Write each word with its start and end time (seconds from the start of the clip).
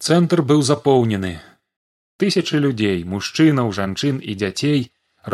цэнтр 0.00 0.40
быў 0.48 0.62
запоўнены. 0.66 1.30
Тысячы 2.20 2.58
людзей 2.64 3.02
мужчынаў 3.04 3.72
жанчын 3.78 4.20
і 4.32 4.36
дзяцей 4.42 4.80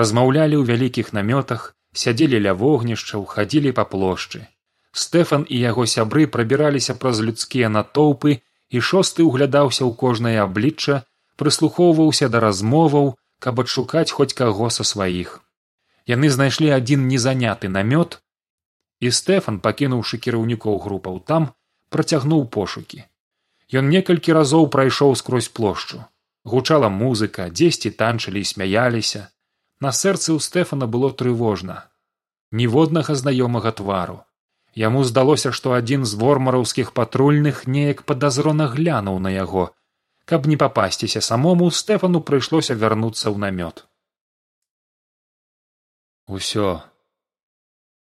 размаўлялі 0.00 0.58
ў 0.58 0.64
вялікіх 0.70 1.12
намётах 1.18 1.68
сядзелі 2.02 2.40
ля 2.46 2.54
вогнішчаў 2.62 3.22
хадзілі 3.34 3.72
па 3.78 3.84
плошчы. 3.92 4.42
Стэфан 5.04 5.46
і 5.46 5.62
яго 5.62 5.86
сябры 5.94 6.26
прабіраліся 6.34 6.98
праз 6.98 7.22
людскія 7.28 7.70
натоўпы 7.76 8.36
і 8.74 8.84
шосты 8.90 9.30
ўглядаўся 9.30 9.86
ў 9.86 9.94
кожнае 10.02 10.36
аблічча 10.48 11.00
прыслухоўваўся 11.38 12.26
да 12.34 12.42
размоваў 12.48 13.14
каб 13.38 13.62
адшукаць 13.62 14.10
хоць 14.10 14.34
каго 14.34 14.70
са 14.74 14.90
сваіх. 14.92 15.42
Яны 16.10 16.34
знайшлі 16.34 16.74
адзін 16.74 17.06
незаняты 17.06 17.70
намёт 17.70 18.22
і 18.98 19.14
стэфан 19.14 19.62
пакінуўшы 19.62 20.18
кіраўнікоў 20.26 20.80
групаў 20.86 21.22
там 21.30 21.52
працягнуў 21.94 22.50
пошукі 22.50 23.06
ён 23.72 23.90
некалькі 23.94 24.36
разоў 24.38 24.68
прайшоў 24.76 25.16
скрозь 25.22 25.48
плошчу 25.48 26.04
гучала 26.44 26.92
музыка 27.00 27.48
дзесьці 27.50 27.90
танчылі 28.02 28.44
і 28.44 28.50
смяяліся 28.52 29.26
на 29.80 29.90
сэрцы 29.90 30.30
ў 30.36 30.38
стэфана 30.50 30.86
было 30.86 31.12
трывожна 31.12 31.82
ніводнага 32.52 33.18
знаёмага 33.18 33.74
твару 33.82 34.22
Яму 34.76 35.02
здалося, 35.08 35.50
што 35.56 35.72
адзін 35.72 36.04
з 36.04 36.18
вормараўскіх 36.20 36.92
патрульных 36.92 37.64
неяк 37.66 38.02
падазрона 38.04 38.66
глянуў 38.68 39.18
на 39.26 39.32
яго. 39.32 39.72
Каб 40.28 40.46
не 40.52 40.58
папасціся 40.60 41.22
самому 41.24 41.70
стэфану 41.70 42.20
прыйшлося 42.20 42.76
вярнуцца 42.76 43.32
ў 43.32 43.36
намёт. 43.44 43.86
Усё 46.28 46.84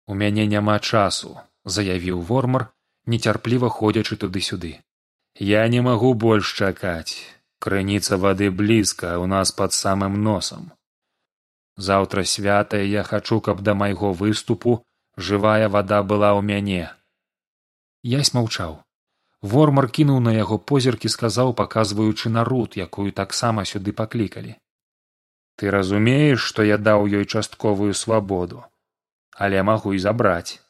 у 0.06 0.14
мяне 0.14 0.46
няма 0.46 0.78
часу, 0.78 1.34
заявіў 1.66 2.22
вормар, 2.30 2.70
нецярпліва 3.10 3.74
ходзячы 3.74 4.22
туды 4.22 4.46
сюды. 4.46 4.74
Я 5.40 5.68
не 5.68 5.82
магу 5.82 6.14
больш 6.14 6.54
чакаць. 6.58 7.18
Крыніца 7.62 8.18
вады 8.18 8.50
блізка 8.50 9.18
у 9.22 9.28
нас 9.28 9.52
пад 9.52 9.74
самым 9.74 10.22
носам. 10.24 10.72
Заўтра 11.78 12.24
святае 12.24 12.90
я 12.90 13.04
хачу, 13.04 13.40
каб 13.42 13.62
да 13.62 13.74
майго 13.74 14.14
выступу 14.14 14.84
жывая 15.18 15.70
вада 15.70 16.02
была 16.04 16.32
ў 16.34 16.42
мяне. 16.42 16.90
Ясь 18.04 18.34
маўчаў 18.34 18.82
вормар 19.42 19.90
кінуў 19.90 20.20
на 20.22 20.34
яго 20.34 20.58
позіркі 20.58 21.10
сказаў 21.10 21.54
паказваючы 21.58 22.30
на 22.30 22.44
рут 22.44 22.78
якую 22.78 23.12
таксама 23.12 23.66
сюды 23.66 23.94
паклікалі. 23.94 24.58
Ты 25.58 25.72
разумееш 25.72 26.42
што 26.42 26.64
я 26.64 26.78
даў 26.78 27.06
ёй 27.06 27.26
частковую 27.26 27.94
свабоду? 27.94 28.64
Але 29.34 29.64
магу 29.64 29.94
і 29.94 30.00
забраць 30.00 30.62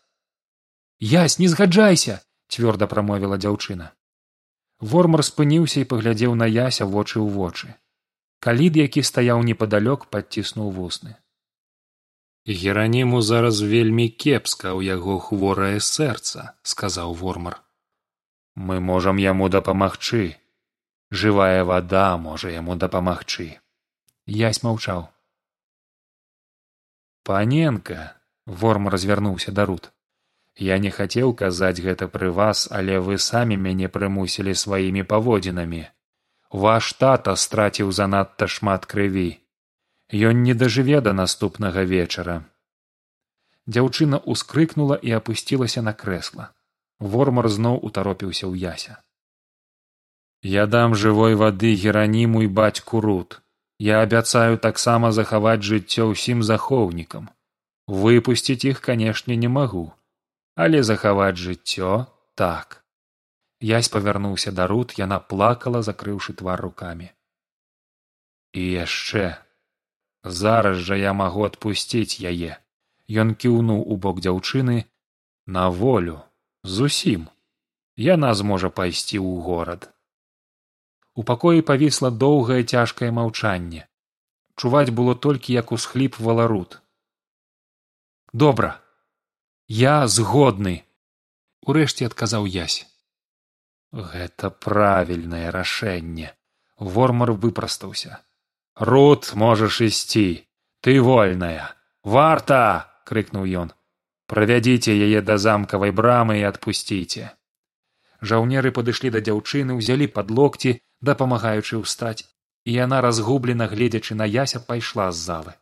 ясь 1.02 1.40
не 1.40 1.48
згаджайся 1.48 2.22
цвёрда 2.48 2.88
прамовіла 2.88 3.38
дзяўчына 3.42 3.92
вормар 4.82 5.24
спыніўся 5.24 5.82
і 5.82 5.90
паглядзеў 5.94 6.36
на 6.36 6.50
яся 6.50 6.86
вочы 6.86 7.22
ў 7.22 7.30
вочы. 7.30 7.74
Калід 8.42 8.78
які 8.82 9.06
стаяў 9.06 9.46
непадалёк 9.46 10.10
падціснуў 10.10 10.74
вусны. 10.74 11.16
Гераніму 12.50 13.22
зараз 13.22 13.62
вельмі 13.62 14.10
кепска 14.10 14.74
ў 14.74 14.98
яго 14.98 15.18
хворае 15.22 15.78
сэрца 15.80 16.58
сказаў 16.64 17.14
вормар. 17.14 17.62
Мы 18.56 18.82
можам 18.82 19.22
яму 19.22 19.50
дапамагчы. 19.50 20.36
Жывая 21.12 21.64
вада 21.64 22.18
можа 22.18 22.50
яму 22.50 22.76
дапамагчы 22.76 23.62
ясь 24.26 24.64
маўчаў. 24.64 25.08
Паненка 27.24 28.18
ворм 28.46 28.88
развярнуўся 28.88 29.52
да 29.52 29.66
рут 29.66 29.92
я 30.58 30.78
не 30.78 30.92
хацеў 30.92 31.34
казаць 31.34 31.80
гэта 31.80 32.08
пры 32.08 32.32
вас 32.32 32.68
але 32.72 33.00
вы 33.00 33.18
самі 33.18 33.58
мяне 33.58 33.88
прымусілі 33.88 34.56
сваімі 34.56 35.04
паводзінамі. 35.04 35.86
Ваш 36.52 36.94
тата 36.94 37.36
страціў 37.36 37.92
занадта 37.92 38.48
шмат 38.48 38.86
крыві. 38.86 39.40
Ён 40.12 40.44
не 40.44 40.54
дажыве 40.54 41.00
да 41.02 41.14
наступнага 41.14 41.84
вечара. 41.84 42.44
Дзяўчына 43.68 44.20
ўскрыкнула 44.26 45.00
і 45.00 45.12
апусцілася 45.16 45.82
на 45.82 45.94
крэсла. 45.94 46.52
Вормар 47.00 47.48
зноў 47.48 47.80
утаропіўся 47.80 48.46
ў 48.52 48.58
яся. 48.60 49.00
Я 50.44 50.66
дам 50.68 50.96
жывой 50.96 51.36
вады 51.36 51.72
гераніму 51.76 52.42
і 52.42 52.48
бацьку 52.48 53.00
рут. 53.00 53.42
Я 53.80 54.02
абяцаю 54.02 54.58
таксама 54.58 55.12
захаваць 55.12 55.64
жыццё 55.64 56.12
ўсім 56.12 56.44
захоўнікам. 56.44 57.30
Выпусціць 57.88 58.66
іх 58.66 58.82
канешне 58.82 59.40
не 59.40 59.48
магу 59.48 59.94
але 60.56 60.84
захаваць 60.84 61.38
жыццё 61.38 62.08
так. 62.36 62.84
Язь 63.62 63.90
павярнуўся 63.94 64.52
да 64.52 64.68
рут 64.68 64.98
яна 64.98 65.20
плакала 65.20 65.82
закрыўшы 65.82 66.34
твар 66.34 66.62
рукамі. 66.62 67.12
І 68.54 68.64
яшчэ. 68.84 69.38
Зараз 70.24 70.78
жа 70.88 70.96
я 70.96 71.14
магу 71.14 71.46
адпусціць 71.46 72.20
яе. 72.20 72.58
Ён 73.10 73.36
кіўнуў 73.36 73.82
у 73.86 73.98
бок 73.98 74.22
дзяўчыны 74.26 74.86
на 75.46 75.70
волю 75.70 76.20
зусім. 76.64 77.30
Яна 77.98 78.34
зможа 78.34 78.70
пайсці 78.70 79.18
ў 79.20 79.42
горад. 79.46 79.90
У 81.14 81.24
пакоі 81.24 81.62
павісла 81.62 82.10
доўгае 82.10 82.64
цяжкае 82.64 83.12
маўчанне. 83.12 83.88
Чуваць 84.56 84.90
было 84.90 85.16
толькі 85.16 85.54
як 85.54 85.72
усхліп 85.72 86.18
валарут 86.20 86.82
добра 88.34 88.81
я 89.72 90.08
згодны 90.08 90.84
урэшце 91.64 92.08
адказаў 92.12 92.44
язь 92.44 92.82
гэта 93.92 94.50
правільнае 94.50 95.52
рашэнне. 95.52 96.34
Вормар 96.78 97.32
выпрастаўся. 97.32 98.20
Рут 98.76 99.34
можаш 99.36 99.82
ісці. 99.82 100.48
Ты 100.82 101.02
вольная. 101.02 101.76
Варта! 102.04 102.88
крыкнуў 103.06 103.46
ён. 103.64 103.72
Правядзіце 104.28 104.92
яе 104.92 105.22
да 105.22 105.38
замкавай 105.38 105.92
брамы 105.92 106.40
і 106.40 106.48
адпусціце. 106.48 107.32
Жаўнеры 108.22 108.72
падышлі 108.72 109.12
да 109.12 109.20
дзяўчыны 109.20 109.76
ўзялі 109.80 110.08
пад 110.08 110.32
локці 110.32 110.80
дапамагаючы 111.02 111.80
ўстаць 111.84 112.28
і 112.66 112.76
яна 112.76 113.02
разгублена 113.02 113.68
гледзячы 113.68 114.16
на 114.16 114.28
яся 114.28 114.60
пайшла 114.60 115.12
з 115.12 115.24
залы. 115.32 115.54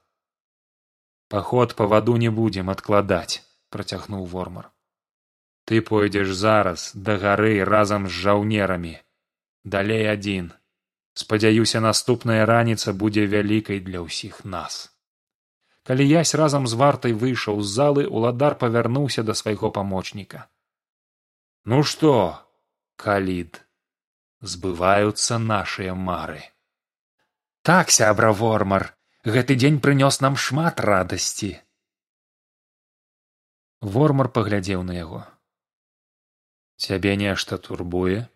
Паход 1.30 1.75
па 1.75 1.86
ваду 1.86 2.18
не 2.18 2.30
будзем 2.30 2.69
адкладаць 2.69 3.49
працягнуў 3.69 4.25
вормар. 4.25 4.69
Ты 5.66 5.81
пойдзеш 5.81 6.34
зараз 6.34 6.91
да 6.96 7.18
гары 7.18 7.63
разам 7.63 8.07
з 8.07 8.13
жаўнерамі. 8.28 8.96
Далей 9.63 10.07
адзін. 10.12 10.53
Спадзяюся 11.13 11.80
наступная 11.84 12.46
раніца 12.46 12.94
будзе 12.94 13.25
вялікай 13.25 13.84
для 13.84 14.02
ўсіх 14.06 14.46
нас 14.46 14.88
калі 15.90 16.06
язь 16.06 16.35
разам 16.38 16.68
з 16.69 16.78
вартай 16.78 17.13
выйшаў 17.18 17.62
з 17.66 17.69
залы 17.78 18.03
уладар 18.06 18.56
павярнуўся 18.62 19.24
да 19.25 19.34
свайго 19.34 19.72
памочніка. 19.78 20.46
Ну 21.66 21.81
што 21.81 22.12
калід 22.96 23.57
збываюцца 24.53 25.40
нашыя 25.46 25.96
мары 26.09 26.44
так 27.69 27.90
сябра 27.96 28.30
вормар 28.41 28.86
гэты 29.38 29.57
дзень 29.63 29.81
прынёс 29.88 30.22
нам 30.25 30.38
шмат 30.44 30.80
радасці 30.90 31.50
вормар 33.81 34.29
паглядзеў 34.29 34.84
на 34.84 34.95
яго. 34.95 35.25
Цябе 36.79 37.16
нешта 37.16 37.57
турбуе? 37.57 38.28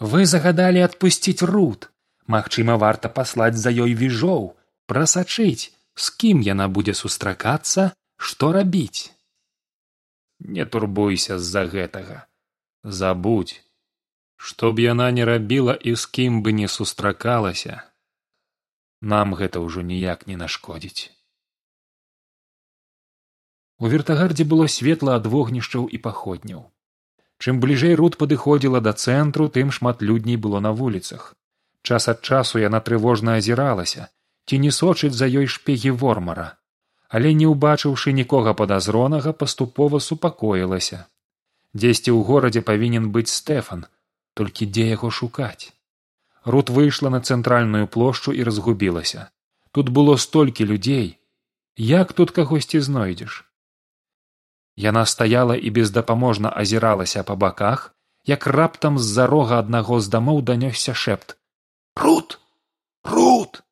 Вы 0.00 0.26
загадалі 0.26 0.84
адпусціць 0.84 1.42
рут. 1.42 1.90
Магчыма 2.26 2.76
варта 2.80 3.08
паслаць 3.08 3.56
за 3.60 3.70
ёй 3.70 3.92
віжоў 3.92 4.56
прасачыць 4.88 5.72
з 5.94 6.10
кім 6.20 6.40
яна 6.40 6.68
будзе 6.68 6.94
сустракацца 6.96 7.92
што 8.16 8.52
рабіць 8.56 9.12
не 10.40 10.64
турбуйся 10.64 11.38
з 11.38 11.44
за 11.44 11.64
гэтага. 11.64 12.26
Забудь 12.82 13.60
што 14.36 14.72
б 14.72 14.84
яна 14.84 15.10
не 15.16 15.24
рабіла 15.24 15.72
і 15.72 15.94
з 15.96 16.06
кім 16.06 16.42
бы 16.42 16.52
не 16.52 16.68
сустракалася. 16.68 17.80
Нам 19.00 19.34
гэта 19.34 19.60
ўжо 19.60 19.80
ніяк 19.80 20.26
не 20.26 20.36
нашкодзіць 20.36 21.12
у 23.78 23.86
вертагардзе 23.86 24.44
было 24.44 24.66
светла 24.68 25.16
ад 25.20 25.26
вогнішчаў 25.26 25.86
і 25.90 25.98
паходняў. 25.98 26.70
Чым 27.42 27.60
бліжэй 27.60 27.94
рут 28.00 28.16
падыходзіла 28.16 28.80
да 28.80 28.92
цэнтру 28.92 29.48
тым 29.56 29.72
шмат 29.76 30.02
людней 30.02 30.36
было 30.36 30.60
на 30.60 30.72
вуліцах. 30.72 31.34
Час 31.82 32.08
ад 32.08 32.20
часу 32.22 32.62
яна 32.62 32.80
трывожна 32.80 33.40
азіралася 33.40 34.08
ці 34.46 34.58
не 34.58 34.70
сочыць 34.70 35.16
за 35.16 35.26
ёй 35.26 35.46
шпегі 35.46 35.90
вормара. 35.90 36.56
Але 37.08 37.34
не 37.34 37.46
ўбачыўшы 37.50 38.12
нікога 38.12 38.54
падазронага 38.54 39.32
паступова 39.32 40.00
супакоілася. 40.00 41.06
Дзесьці 41.74 42.10
ў 42.14 42.20
горадзе 42.28 42.62
павінен 42.62 43.10
быць 43.10 43.32
стэфан 43.32 43.86
толькі 44.34 44.70
дзе 44.70 44.86
яго 44.94 45.10
шукаць? 45.10 45.72
Рут 46.44 46.70
выйшла 46.70 47.10
на 47.10 47.20
цэнтральную 47.20 47.88
плошчу 47.88 48.32
і 48.32 48.44
разгубілася. 48.44 49.30
Тут 49.72 49.88
было 49.88 50.16
столькі 50.16 50.64
людзей. 50.64 51.18
Як 51.76 52.12
тут 52.12 52.30
кагосьці 52.30 52.80
знойдзеш 52.80 53.42
яна 54.76 55.06
стаяла 55.06 55.56
і 55.56 55.70
бездапаможна 55.70 56.50
азіралася 56.50 57.22
па 57.22 57.34
баках 57.34 57.94
як 58.26 58.46
раптам 58.46 58.98
з-за 58.98 59.26
рога 59.26 59.58
аднаго 59.58 60.00
з 60.00 60.08
дамоў 60.08 60.42
данёсся 60.42 60.94
шэпт. 60.94 61.36
Рут! 61.96 62.40
Рут! 63.04 63.62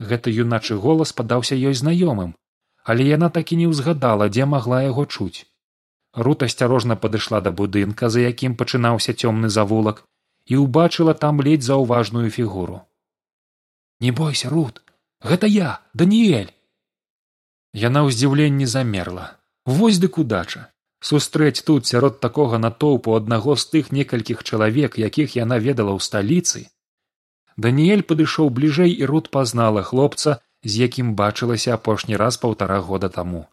Гэты 0.00 0.34
юначы 0.34 0.76
голас 0.76 1.12
падаўся 1.12 1.54
ёй 1.54 1.74
знаёмым 1.74 2.34
але 2.84 3.04
яна 3.08 3.28
так 3.32 3.52
і 3.52 3.56
не 3.56 3.66
ўзгадала 3.72 4.28
дзе 4.28 4.44
магла 4.44 4.82
яго 4.84 5.04
чуць. 5.08 5.48
Рут 6.14 6.44
асцярожна 6.46 6.96
падышла 7.04 7.40
да 7.40 7.50
будынка 7.50 8.10
за 8.12 8.20
якім 8.20 8.56
пачынаўся 8.60 9.16
цёмны 9.16 9.48
завулак 9.48 10.04
і 10.46 10.60
ўбачыла 10.64 11.14
там 11.14 11.40
ледзь 11.40 11.64
заўважную 11.64 12.28
фігуру. 12.30 12.82
Не 14.00 14.12
бойся 14.12 14.52
рут 14.52 14.82
гэта 15.24 15.48
я 15.48 15.80
даніэль! 15.94 16.52
Яна 17.72 18.04
ў 18.04 18.12
здзіўленні 18.12 18.68
замерла 18.68 19.26
вось 19.66 19.98
дык 19.98 20.18
удача. 20.18 20.70
Сустрэць 21.00 21.64
тут 21.64 21.86
сярод 21.86 22.20
такога 22.20 22.58
натоўпу 22.58 23.14
аднаго 23.16 23.56
з 23.60 23.68
тых 23.72 23.92
некалькіх 23.92 24.42
чалавек 24.42 24.96
якіх 24.98 25.36
яна 25.36 25.58
ведала 25.58 25.92
ў 25.92 26.00
сталіцы. 26.00 26.60
Даніэль 27.56 28.04
падышоў 28.08 28.48
бліжэй 28.48 28.92
і 28.92 29.08
рут 29.10 29.28
пазнала 29.30 29.82
хлопца 29.82 30.40
з 30.64 30.80
якім 30.84 31.12
бачылася 31.14 31.74
апошні 31.76 32.16
раз 32.16 32.40
паўтара 32.40 32.80
года 32.80 33.08
таму. 33.08 33.44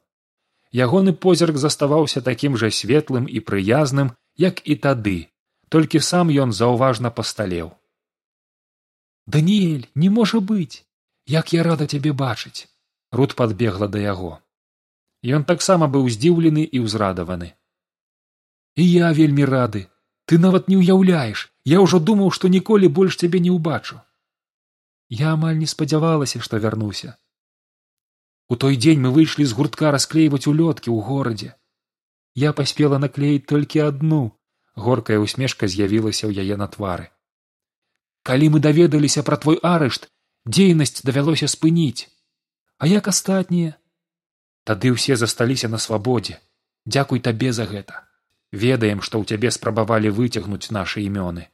Ягоны 0.71 1.11
позірк 1.11 1.59
заставаўся 1.59 2.21
такім 2.23 2.55
жа 2.55 2.71
светлым 2.71 3.27
і 3.27 3.43
прыязным 3.43 4.15
як 4.39 4.63
і 4.63 4.79
тады 4.85 5.17
толькі 5.67 5.99
сам 5.99 6.31
ён 6.31 6.55
заўважна 6.55 7.11
пасталеў. 7.11 7.75
Даніэль 9.27 9.87
не 9.95 10.09
можа 10.09 10.39
быць! 10.39 10.83
Як 11.27 11.53
я 11.53 11.63
рада 11.63 11.87
цябе 11.87 12.15
бачыць! 12.15 12.67
Рут 13.11 13.35
подбегла 13.35 13.87
да 13.91 13.99
яго 13.99 14.39
ён 15.23 15.43
таксама 15.45 15.87
быў 15.87 16.09
здзіўлены 16.09 16.63
і 16.63 16.85
ўзрадаваны 16.85 17.53
і 18.75 18.83
я 18.87 19.11
вельмі 19.11 19.43
рады. 19.45 19.87
Ты 20.25 20.39
нават 20.39 20.69
не 20.71 20.77
ўяўляеш 20.79 21.49
я 21.65 21.81
ўжо 21.83 21.99
думаў 21.99 22.31
што 22.31 22.47
ніколі 22.47 22.87
больш 22.87 23.19
цябе 23.21 23.43
не 23.43 23.51
ўбачу 23.51 23.99
я 25.11 25.33
амаль 25.35 25.57
не 25.59 25.67
спадзявалася 25.67 26.39
што 26.39 26.57
вярнуся. 26.63 27.17
У 28.47 28.55
той 28.55 28.77
дзень 28.83 29.01
мы 29.05 29.11
выйшлі 29.15 29.45
з 29.45 29.55
гуртка 29.57 29.91
расклейваць 29.91 30.47
улёткі 30.47 30.87
ў 30.91 30.99
горадзе. 31.07 31.49
Я 32.43 32.53
паспела 32.55 32.99
наклеіць 33.03 33.47
толькі 33.51 33.83
адну. 33.87 34.21
Горкая 34.75 35.19
усмешка 35.19 35.67
з'явілася 35.67 36.31
ў 36.31 36.47
яе 36.47 36.55
на 36.55 36.67
твары. 36.71 37.11
Калі 38.23 38.55
мы 38.55 38.63
даведаліся 38.63 39.23
пра 39.27 39.35
твой 39.35 39.59
арышт 39.59 40.07
дзейнасць 40.47 41.03
давялося 41.03 41.51
спыніць. 41.51 42.07
А 42.79 42.87
як 42.87 43.11
астатнія 43.11 43.75
тады 44.63 44.93
ўсе 44.95 45.15
засталіся 45.15 45.67
на 45.67 45.77
свабодзе. 45.77 46.37
Дзякуй 46.85 47.19
табе 47.19 47.51
за 47.53 47.65
гэта. 47.65 48.05
Ведаем 48.51 49.01
што 49.01 49.21
ў 49.21 49.33
цябе 49.33 49.51
спрабавалі 49.51 50.09
выцягнуць 50.09 50.71
нашы 50.75 51.03
імёны. 51.07 51.49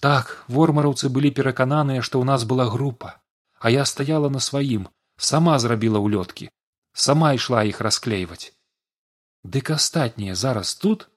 Так 0.00 0.36
вормараўцы 0.48 1.08
былі 1.08 1.30
перакананыя 1.38 2.02
што 2.02 2.22
ў 2.22 2.24
нас 2.24 2.44
была 2.44 2.68
група 2.70 3.18
а 3.58 3.70
я 3.70 3.84
стаяла 3.84 4.28
на 4.28 4.40
сваім 4.40 4.86
сама 5.16 5.58
зрабіла 5.58 5.98
ўлёткі 5.98 6.50
сама 6.92 7.34
ішла 7.34 7.62
іх 7.70 7.80
расклейваць. 7.80 8.54
Дык 9.44 9.70
астатнія 9.74 10.34
зараз 10.34 10.74
тут? 10.74 11.08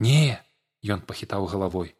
Не 0.00 0.40
ён 0.84 1.00
пахітаў 1.00 1.46
галавой. 1.48 1.94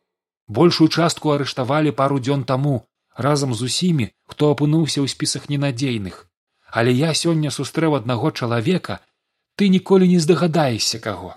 Большую 0.49 0.89
частку 0.89 1.33
арыштавалі 1.33 1.93
пару 1.93 2.21
дзён 2.21 2.45
таму 2.45 2.85
разам 3.17 3.55
з 3.55 3.69
усімі 3.69 4.11
хто 4.29 4.53
апынуўся 4.53 5.01
ў 5.01 5.09
спісах 5.09 5.49
ненадзейных 5.49 6.25
але 6.81 6.95
я 6.99 7.11
сёння 7.23 7.55
сустрэў 7.57 7.97
аднаго 8.01 8.31
чалавека 8.31 8.99
ты 9.57 9.71
ніколі 9.75 10.11
не 10.13 10.21
здагадаешся 10.27 10.99
каго. 11.09 11.35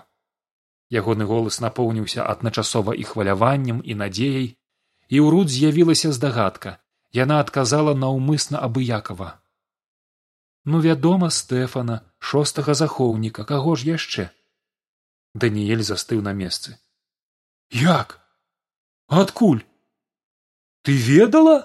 Ягоны 1.00 1.28
голас 1.30 1.60
напоўніўся 1.64 2.24
адначасова 2.32 2.94
і 2.94 3.04
хваляваннем 3.10 3.82
і 3.84 3.98
надзеяй. 4.02 4.48
І 5.08 5.16
ў 5.22 5.26
руд 5.32 5.52
з'явілася 5.52 6.12
здагадка. 6.12 6.78
Яна 7.12 7.40
адказала 7.44 7.94
наўмысна 7.94 8.60
абыякова 8.68 9.36
ну 10.68 10.80
вядома 10.84 11.30
стэфана 11.34 11.96
шостага 12.30 12.74
захоўніка 12.80 13.44
каго 13.50 13.74
ж 13.80 13.88
яшчэ? 13.88 14.28
Даніэль 15.44 15.84
застыў 15.88 16.20
на 16.26 16.34
месцы. 16.40 16.76
Як? 17.82 18.18
Адкуль? 19.20 19.62
Ты 20.84 20.96
ведала 21.06 21.56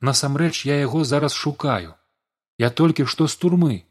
насамрэч 0.00 0.66
я 0.66 0.78
яго 0.80 1.04
зараз 1.04 1.32
шукаю. 1.32 1.94
Я 2.58 2.70
толькі 2.70 3.06
што 3.06 3.26
з 3.26 3.36
турмы. 3.36 3.86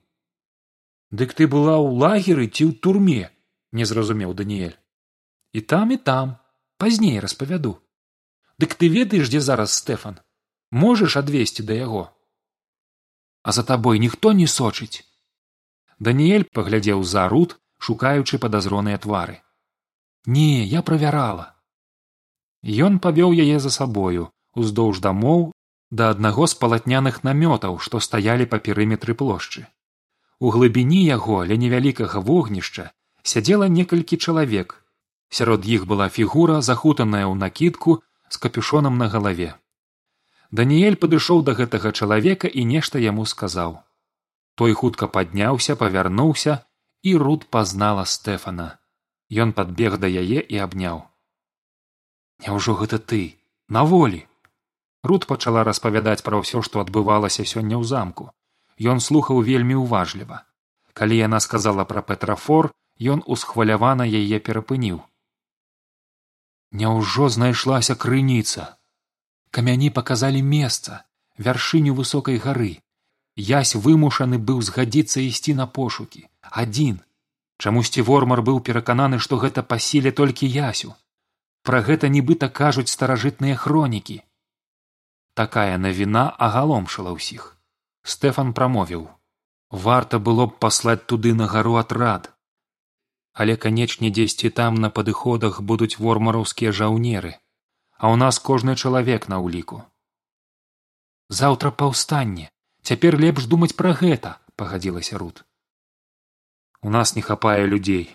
Дык 1.11 1.33
ты 1.33 1.47
была 1.47 1.79
ў 1.79 1.87
лагеры 2.03 2.47
ці 2.47 2.67
ў 2.67 2.73
турме? 2.83 3.31
Не 3.71 3.85
зразумеў 3.85 4.33
даніэль. 4.35 4.75
І 5.53 5.61
там 5.61 5.91
і 5.91 5.97
там. 5.97 6.37
Пазней 6.77 7.19
распавяду. 7.19 7.79
Дык 8.59 8.75
ты 8.75 8.89
ведаеш 8.91 9.29
дзе 9.29 9.41
зараз 9.41 9.71
стэфан? 9.71 10.19
Можаш 10.71 11.17
адвесці 11.17 11.63
да 11.63 11.73
яго? 11.73 12.03
А 13.43 13.51
за 13.51 13.63
табой 13.63 13.99
ніхто 13.99 14.31
не 14.31 14.47
сочыць. 14.47 15.07
Даніэль 15.99 16.47
паглядзеў 16.53 17.03
за 17.03 17.27
руд 17.31 17.55
шукаючы 17.79 18.37
падазроныя 18.37 18.97
твары. 18.97 19.41
Не 20.25 20.65
я 20.65 20.83
правярала. 20.83 21.55
Ён 22.63 22.99
павёў 22.99 23.31
яе 23.31 23.59
за 23.63 23.71
сабою 23.71 24.31
уздоўж 24.57 24.99
дамоў 24.99 25.53
да 25.91 26.09
аднаго 26.09 26.47
з 26.47 26.59
палатняных 26.61 27.23
намётаў 27.23 27.79
што 27.79 27.99
стаялі 27.99 28.45
па 28.45 28.59
перыметры 28.59 29.15
плошчы. 29.15 29.65
У 30.39 30.51
глыбіні 30.53 31.03
яго 31.05 31.43
ля 31.49 31.55
невялікага 31.55 32.19
вогнішча 32.19 32.91
сядзела 33.23 33.67
некалькі 33.67 34.17
чалавек. 34.17 34.83
Сярод 35.29 35.65
іх 35.65 35.87
была 35.87 36.09
фігура 36.09 36.61
захутаная 36.61 37.25
ў 37.27 37.35
накідку 37.35 38.03
з 38.29 38.37
капюшонам 38.37 38.97
на 38.97 39.07
галаве. 39.07 39.55
Даніэль 40.51 40.95
падышоў 40.95 41.43
да 41.43 41.55
гэтага 41.59 41.91
чалавека 41.91 42.47
і 42.47 42.63
нешта 42.63 42.99
яму 43.03 43.25
сказаў. 43.25 43.83
Той 44.55 44.73
хутка 44.73 45.07
падняўся 45.07 45.75
павярнуўся 45.75 46.63
і 47.03 47.15
руд 47.23 47.45
пазнала 47.51 48.05
стэфана. 48.05 48.79
Ён 49.29 49.51
падбег 49.51 49.99
да 49.99 50.07
яе 50.07 50.39
і 50.39 50.63
абняў. 50.63 51.03
Няўжо 52.45 52.79
гэта 52.79 52.97
ты? 52.99 53.35
На 53.67 53.83
волі 53.83 54.23
руд 55.03 55.25
пачала 55.27 55.63
распавядаць 55.63 56.23
пра 56.23 56.41
ўсё 56.43 56.61
што 56.61 56.83
адбывалася 56.83 57.45
сёння 57.45 57.77
ў 57.77 57.83
замку. 57.83 58.31
Ён 58.77 59.01
слухаў 59.01 59.41
вельмі 59.41 59.75
ўважліва 59.85 60.47
калі 60.97 61.17
яна 61.17 61.39
сказала 61.45 61.85
пра 61.91 62.01
петрафор 62.09 62.71
ён 63.15 63.21
усхвалявана 63.35 64.05
яе 64.19 64.37
перапыніў. 64.47 64.97
Няўжо 66.79 67.29
знайшлася 67.35 67.95
крыніца? 68.03 68.65
Камяні 69.57 69.89
паказалі 69.97 70.41
месца 70.53 71.01
вяршыню 71.47 71.93
высокай 71.99 72.41
гары. 72.45 72.71
Язь 73.49 73.75
вымушаны 73.87 74.41
быў 74.49 74.63
згадзіцца 74.69 75.21
ісці 75.25 75.53
на 75.59 75.67
пошукі. 75.77 76.25
Адзін. 76.63 76.97
Чамусьці 77.61 78.05
вормар 78.07 78.41
быў 78.47 78.57
перакананы 78.69 79.21
што 79.25 79.37
гэта 79.43 79.63
па 79.73 79.77
сіле 79.89 80.13
толькі 80.21 80.49
ясю. 80.55 80.95
Пра 81.69 81.85
гэта 81.89 82.09
нібыта 82.15 82.49
кажуць 82.61 82.89
старажытныя 82.95 83.61
хронікі 83.65 84.17
такая 85.41 85.77
навіна 85.85 86.23
агаломшыла 86.47 87.13
ўсіх. 87.17 87.55
Стэфан 88.13 88.53
прамовіў. 88.57 89.07
Варта 89.87 90.19
было 90.29 90.47
б 90.51 90.57
паслаць 90.65 91.03
туды 91.11 91.33
на 91.39 91.47
гару 91.53 91.75
атрад. 91.81 92.31
Але 93.33 93.57
канечне 93.65 94.09
дзесьці 94.19 94.49
там 94.61 94.79
на 94.85 94.89
падыходах 94.89 95.61
будуць 95.61 95.97
вормараўскія 96.05 96.71
жаўнеры 96.71 97.37
а 97.97 98.13
ў 98.13 98.15
нас 98.21 98.37
кожны 98.37 98.77
чалавек 98.77 99.27
на 99.27 99.41
ўліку. 99.41 99.81
Заўтра 101.29 101.73
паўстанне. 101.73 102.49
Цяпер 102.87 103.17
лепш 103.19 103.49
думаць 103.51 103.75
пра 103.75 103.91
гэта 104.01 104.37
пагадзілася 104.55 105.17
руд 105.17 105.43
у 106.87 106.89
нас 106.89 107.15
не 107.15 107.21
хапае 107.21 107.65
людзей. 107.67 108.05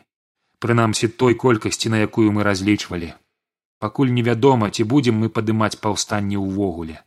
Прынамсі 0.65 1.09
той 1.21 1.35
колькасці 1.35 1.91
на 1.93 1.99
якую 2.01 2.33
мы 2.33 2.47
разлічвалі. 2.47 3.13
Пакуль 3.83 4.15
невядома 4.17 4.71
ці 4.71 4.87
будзем 4.93 5.19
мы 5.23 5.29
падымаць 5.29 5.77
паўстанне 5.83 6.39
ўвогуле 6.39 7.03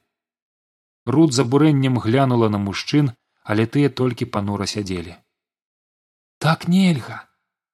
руд 1.05 1.33
з 1.33 1.45
абурэннем 1.45 1.99
глянула 1.99 2.49
на 2.49 2.57
мужчын 2.57 3.13
але 3.45 3.69
тыя 3.69 3.93
толькі 3.93 4.25
панура 4.25 4.65
сядзелі. 4.65 5.15
Так 6.41 6.67
нельга 6.67 7.21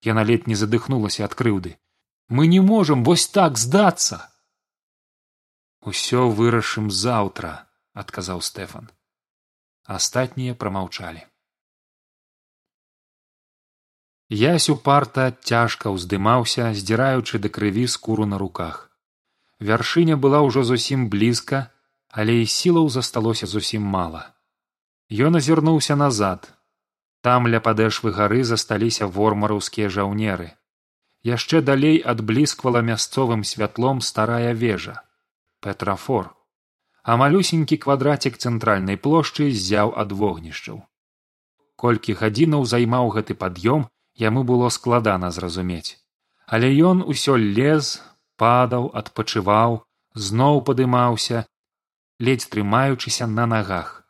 яна 0.04 0.24
ледь 0.28 0.48
не 0.48 0.56
задыхнулася 0.56 1.26
ад 1.26 1.36
крыўды. 1.38 1.78
Мы 2.28 2.48
не 2.48 2.60
можам 2.60 3.04
вось 3.04 3.28
так 3.28 3.58
здацца! 3.58 4.28
Усё 5.82 6.30
вырашым 6.30 6.92
заўтра 6.92 7.68
адказаў 7.94 8.42
стэфан. 8.42 8.90
Астатнія 9.84 10.56
прамаўчалі. 10.56 11.26
Ясь 14.32 14.70
упарта 14.70 15.32
цяжка 15.44 15.92
ўздымаўся 15.92 16.72
здзіраючы 16.72 17.42
да 17.44 17.50
крыві 17.50 17.88
скуру 17.88 18.26
на 18.26 18.38
руках. 18.38 18.88
Вяршыня 19.60 20.16
была 20.16 20.40
ўжо 20.46 20.64
зусім 20.64 21.10
блізка 21.10 21.68
але 22.12 22.42
і 22.42 22.48
сілаў 22.48 22.90
засталося 22.90 23.48
зусім 23.48 23.84
мала. 23.84 24.24
Ён 25.12 25.36
азірнуўся 25.40 25.96
назад. 25.96 26.52
Там 27.22 27.48
ля 27.48 27.60
падэшвы 27.60 28.12
гары 28.12 28.44
засталіся 28.44 29.08
вормараўскія 29.08 29.90
жаўнеры. 29.90 30.52
Яшчэ 31.24 31.62
далей 31.62 32.02
адблісквала 32.02 32.82
мясцовым 32.82 33.44
святлом 33.44 34.02
старая 34.02 34.54
вежа 34.54 35.02
петрафор. 35.62 36.34
А 37.04 37.18
малюсенькі 37.18 37.78
квадрацік 37.78 38.38
цэнтральнай 38.38 38.98
плошчы 38.98 39.50
зяў 39.52 39.94
ад 39.98 40.12
вогнішчаў. 40.12 40.82
Колькі 41.78 42.18
гадзінаў 42.18 42.66
займаў 42.66 43.10
гэты 43.16 43.38
пад'ём 43.38 43.88
яму 44.22 44.44
было 44.44 44.70
складана 44.70 45.32
зразумець. 45.32 45.98
Але 46.46 46.70
ён 46.92 47.02
усё 47.14 47.38
лез 47.38 48.02
падаў 48.38 48.92
адпачываў 49.02 49.82
зноў 50.14 50.62
падымаўся 50.68 51.46
ледзь 52.22 52.48
трымаючыся 52.54 53.26
на 53.28 53.46
нагах. 53.50 54.06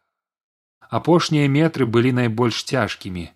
Апошнія 0.91 1.47
метры 1.47 1.87
былі 1.87 2.11
найбольш 2.11 2.63
цяжкімі. 2.67 3.29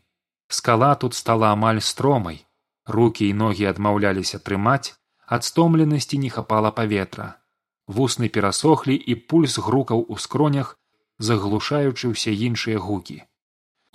Скала 0.48 0.96
тут 0.96 1.13
стала 1.15 1.51
амаль 1.55 1.79
стромай. 1.79 2.44
Рукі 2.86 3.27
і 3.32 3.34
ногі 3.34 3.72
адмаўляліся 3.72 4.39
трымаць 4.39 4.94
ад 5.25 5.48
стомленасці 5.48 6.20
не 6.20 6.29
хапала 6.29 6.72
паветра. 6.72 7.39
Вусны 7.88 8.29
перасохлі 8.29 8.96
і 8.96 9.15
пульс 9.15 9.58
грукаў 9.58 10.05
у 10.10 10.17
скронях 10.17 10.75
заглушаючы 11.17 12.12
ўсе 12.12 12.36
іншыя 12.36 12.77
гукі. 12.77 13.24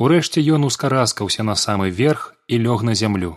Урэшце 0.00 0.40
ён 0.56 0.64
ускараскаўся 0.64 1.44
на 1.44 1.54
самы 1.54 1.90
верх 1.90 2.32
і 2.48 2.58
лёг 2.64 2.82
на 2.88 2.96
зямлю. 2.96 3.36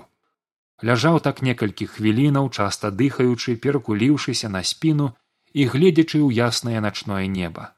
Ляжаў 0.81 1.19
так 1.19 1.41
некалькі 1.43 1.87
хвілінаў 1.91 2.49
часта 2.49 2.91
дыхаючы 2.91 3.59
перакуліўшыся 3.59 4.49
на 4.49 4.63
спіну 4.63 5.11
і 5.53 5.69
гледзячы 5.71 6.19
ў 6.19 6.29
яснае 6.49 6.83
начное 6.89 7.25
неба 7.39 7.71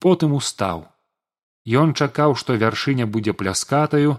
потым 0.00 0.38
устаў 0.38 0.88
Ён 1.68 1.92
чакаў, 1.94 2.34
што 2.40 2.56
вяршыня 2.56 3.06
будзе 3.06 3.32
пляскатаю, 3.32 4.16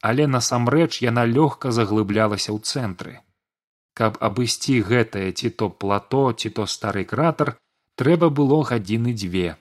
але 0.00 0.26
насамрэч 0.26 1.02
яна 1.02 1.24
лёгка 1.26 1.70
заглыблялася 1.70 2.50
ў 2.52 2.58
цэнтры. 2.64 3.20
Каб 3.94 4.16
абысці 4.18 4.80
гэтае 4.80 5.32
ці 5.32 5.50
то 5.50 5.68
плато 5.68 6.32
ці 6.32 6.48
то 6.48 6.66
стары 6.66 7.04
кратар 7.04 7.58
трэба 8.00 8.30
было 8.30 8.62
гадзіны 8.64 9.12
дзве. 9.12 9.56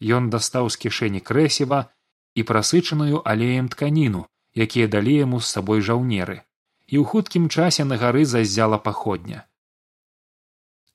Ён 0.00 0.30
дастаў 0.30 0.70
з 0.70 0.78
кішэні 0.86 1.20
крэсіва 1.20 1.90
і 2.38 2.46
прасычаную 2.46 3.22
алеем 3.26 3.68
тканіну, 3.68 4.24
якія 4.54 4.86
далі 4.86 5.14
яму 5.18 5.40
з 5.40 5.50
сабой 5.50 5.82
жаўнеры, 5.82 6.46
і 6.86 7.02
ў 7.02 7.04
хуткім 7.04 7.50
часе 7.50 7.84
на 7.84 7.98
гары 7.98 8.24
заззяла 8.24 8.78
паходня. 8.78 9.49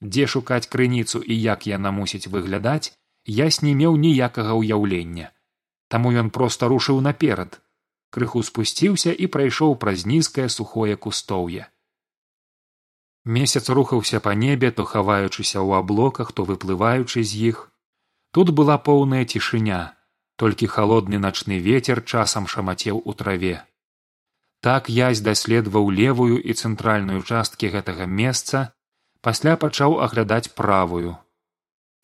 Дзе 0.02 0.28
шукаць 0.28 0.68
крыніцу 0.68 1.22
і 1.22 1.42
як 1.42 1.68
яна 1.68 1.92
мусіць 1.92 2.28
выглядаць, 2.28 2.94
я 3.25 3.50
не 3.62 3.74
меў 3.75 3.96
ніякага 3.96 4.54
ўяўлення. 4.54 5.32
Таму 5.88 6.12
ён 6.12 6.30
проста 6.30 6.68
рушыў 6.68 7.02
наперад. 7.02 7.62
Крыху 8.10 8.44
спусціўся 8.44 9.12
і 9.14 9.28
прайшоў 9.28 9.75
праз 9.75 10.06
нізкае 10.06 10.50
сухое 10.50 10.96
кустоўе. 10.96 11.68
Месяц 13.25 13.70
рухаўся 13.70 14.20
па 14.20 14.36
небе 14.36 14.72
то 14.72 14.86
хаваючыся 14.86 15.60
ў 15.60 15.82
аблоках 15.82 16.32
то 16.32 16.46
выплываючы 16.46 17.24
з 17.24 17.50
іх. 17.52 17.72
Тут 18.32 18.50
была 18.50 18.78
поўная 18.78 19.25
цішыня 19.25 19.96
толькі 20.36 20.68
халодны 20.68 21.20
начны 21.20 21.60
вецер 21.60 22.04
часам 22.04 22.48
шамацеў 22.48 23.02
у 23.06 23.14
траве. 23.14 23.64
Так 24.62 24.90
язь 24.90 25.22
даследаваў 25.22 25.90
левую 25.90 26.42
і 26.42 26.54
цэнтральную 26.54 27.22
часткі 27.24 27.70
гэтага 27.75 28.06
месца 28.06 28.75
пасля 29.25 29.55
пачаў 29.62 29.98
аглядаць 30.05 30.53
правую. 30.60 31.17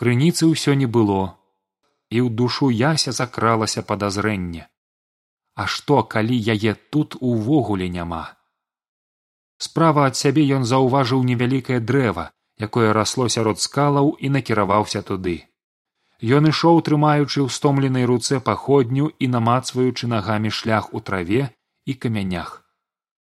Крыніцы 0.01 0.49
ўсё 0.49 0.73
не 0.81 0.89
было 0.97 1.21
і 2.11 2.17
ў 2.25 2.27
душу 2.41 2.69
яся 2.73 3.11
закралася 3.15 3.81
падазрэнне. 3.89 4.63
А 5.55 5.67
што 5.73 6.01
калі 6.13 6.37
яе 6.53 6.73
тут 6.95 7.15
увогуле 7.31 7.87
няма? 7.93 8.23
Справа 9.61 10.07
ад 10.09 10.17
сябе 10.17 10.43
ён 10.57 10.65
заўважыў 10.65 11.21
невялікае 11.29 11.79
дрэва 11.91 12.25
якое 12.67 12.89
расло 12.97 13.27
сярод 13.35 13.61
скалаў 13.61 14.11
і 14.19 14.31
накіраваўся 14.37 15.01
туды. 15.05 15.35
Ён 16.37 16.49
ішоў 16.49 16.81
трымаючы 16.87 17.37
ў 17.41 17.49
стомленай 17.57 18.05
руцэ 18.09 18.41
паходню 18.47 19.09
і 19.17 19.29
намацваючы 19.35 20.09
нагамі 20.09 20.53
шлях 20.61 20.89
у 20.97 21.01
траве 21.01 21.49
і 21.85 21.97
камянях. 22.05 22.57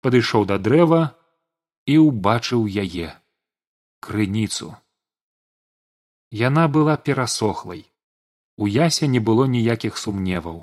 Падышоў 0.01 0.46
да 0.53 0.58
дрэва 0.58 1.01
і 1.86 1.98
ўбачыў 2.05 2.69
яе 2.86 3.19
крыніцу. 4.00 4.75
Яна 6.32 6.68
была 6.68 6.96
перасохлай. 6.98 7.86
У 8.58 8.68
ясе 8.68 9.08
не 9.08 9.20
было 9.20 9.46
ніякіх 9.48 9.98
сумневаў. 9.98 10.58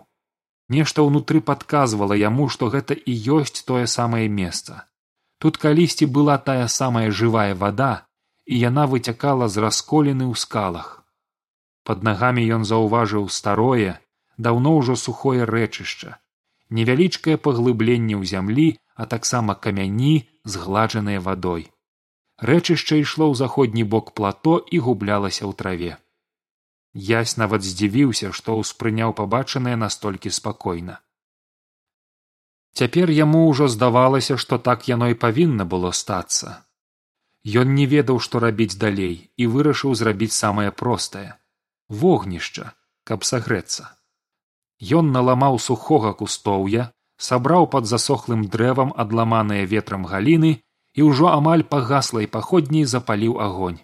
Нешта 0.68 1.06
ўнутры 1.06 1.40
падказвала 1.40 2.18
яму 2.20 2.48
што 2.48 2.68
гэта 2.74 2.94
і 2.94 3.14
ёсць 3.38 3.64
тое 3.70 3.86
самае 3.86 4.26
месца. 4.28 4.84
Тут 5.38 5.56
калісьці 5.62 6.06
была 6.18 6.38
тая 6.38 6.66
самая 6.66 7.10
жывая 7.10 7.54
вада 7.54 7.92
і 8.46 8.58
яна 8.58 8.86
выцякала 8.90 9.48
з 9.48 9.64
расколіны 9.66 10.26
ў 10.26 10.34
скалах. 10.34 10.92
Под 11.86 12.02
нагамі 12.02 12.46
ён 12.58 12.68
заўважыў 12.68 13.28
старое 13.30 13.98
даўно 14.36 14.76
ўжо 14.78 14.96
сухое 15.06 15.46
рэчышча 15.46 16.16
невялічкае 16.70 17.36
паглыбленне 17.36 18.18
ў 18.18 18.24
зямлі 18.26 18.68
а 18.94 19.06
таксама 19.06 19.54
камяні 19.54 20.26
згладжаныя 20.44 21.20
вадой 21.20 21.70
рэчышча 22.40 22.98
ішло 23.00 23.30
ў 23.30 23.34
заходні 23.40 23.84
бок 23.84 24.12
плато 24.12 24.58
і 24.58 24.82
гублялася 24.88 25.44
ў 25.46 25.52
траве 25.54 25.92
Ясь 26.96 27.36
нават 27.36 27.60
здзівіўся, 27.60 28.32
што 28.32 28.56
ўспрыняў 28.56 29.12
пабачанае 29.12 29.76
настолькі 29.76 30.32
спакойна. 30.32 31.00
Цяпер 32.72 33.12
яму 33.12 33.48
ўжо 33.48 33.68
здавалася, 33.68 34.36
што 34.40 34.56
так 34.56 34.88
яно 34.88 35.12
і 35.12 35.18
павінна 35.20 35.64
было 35.64 35.92
стацца. 35.92 36.64
Ён 37.44 37.76
не 37.76 37.84
ведаў, 37.84 38.20
што 38.20 38.40
рабіць 38.40 38.80
далей 38.80 39.28
і 39.36 39.46
вырашыў 39.46 39.92
зрабіць 39.92 40.32
самае 40.32 40.70
простае 40.72 41.36
вогнішча, 41.88 42.72
каб 43.04 43.24
сагрэцца. 43.24 43.94
Ён 44.80 45.12
наламаў 45.12 45.58
сухога 45.58 46.12
кустоўя, 46.12 46.92
сабраў 47.16 47.66
пад 47.70 47.86
засохлым 47.86 48.46
дрэвам 48.50 48.92
адламаныя 48.96 49.64
ветрам 49.64 50.04
галіны 50.04 50.62
і 50.96 51.04
ўжо 51.08 51.28
амаль 51.32 51.64
пагаслай 51.72 52.26
паходняй 52.36 52.88
запаліў 52.92 53.36
агонь. 53.46 53.80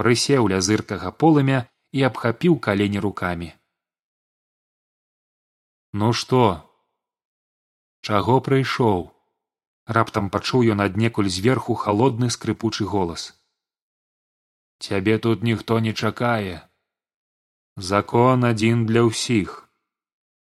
Прысеў 0.00 0.48
ля 0.52 0.60
зыркага 0.64 1.12
полымя 1.22 1.60
і 1.92 2.04
абхапіў 2.08 2.56
калені 2.66 3.02
рукамі. 3.04 3.50
Ну 5.92 6.12
што? 6.12 6.42
Чаго 8.08 8.40
прыйшоў? 8.48 9.08
Раптам 9.96 10.28
пачуў 10.32 10.64
ён 10.72 10.84
аднекуль 10.84 11.28
зверху 11.36 11.76
халодны 11.82 12.28
скрыпучы 12.30 12.84
голас. 12.84 13.32
Цябе 14.78 15.18
тут 15.18 15.42
ніхто 15.42 15.78
не 15.84 15.92
чакае. 15.92 16.62
Закон 17.76 18.44
адзін 18.44 18.84
для 18.86 19.04
ўсіх. 19.08 19.64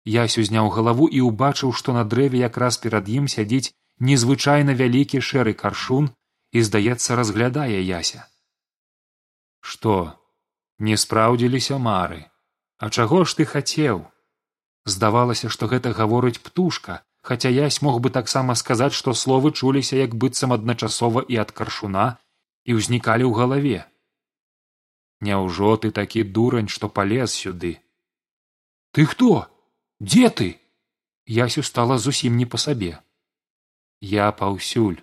Ясь 0.05 0.39
узняў 0.39 0.71
галаву 0.77 1.09
і 1.09 1.25
ўбачыў 1.29 1.73
што 1.73 1.93
на 1.97 2.05
дрэве 2.05 2.39
якраз 2.43 2.79
перад 2.79 3.09
ім 3.09 3.29
сядзіць 3.35 3.75
незвычайна 4.01 4.75
вялікі 4.75 5.21
шэры 5.21 5.55
каршун 5.55 6.11
і 6.53 6.63
здаецца 6.63 7.17
разглядае 7.17 7.81
яся. 7.83 8.27
Што 9.61 10.19
не 10.79 10.97
спраўдзіліся 10.97 11.79
мары? 11.79 12.27
А 12.79 12.91
чаго 12.91 13.25
ж 13.25 13.37
ты 13.39 13.45
хацеў? 13.45 14.05
Здавалася 14.85 15.49
што 15.49 15.67
гэта 15.71 15.95
гаворыць 15.95 16.43
птушка 16.43 17.03
хаця 17.25 17.49
ясь 17.49 17.81
мог 17.81 18.01
бы 18.05 18.11
таксама 18.11 18.55
сказаць 18.55 18.93
што 18.93 19.15
словы 19.15 19.53
чуліся 19.53 19.97
як 19.97 20.15
быццам 20.15 20.53
адначасова 20.53 21.25
і 21.29 21.41
ад 21.41 21.55
каршуна 21.57 22.19
і 22.69 22.77
ўзнікалі 22.77 23.25
ў 23.25 23.33
галаве. 23.33 23.81
Няўжо 25.25 25.77
ты 25.81 25.91
такі 25.91 26.27
дурань 26.37 26.69
што 26.69 26.91
палез 26.91 27.33
сюды? 27.33 27.81
Ты 28.93 29.07
хто? 29.07 29.49
Дзе 30.01 30.29
ты? 30.29 30.49
Ясю 31.25 31.63
стала 31.63 31.97
зусім 31.97 32.37
не 32.37 32.45
па 32.45 32.61
сабе 32.61 33.01
я 34.01 34.31
паўсюль 34.33 35.01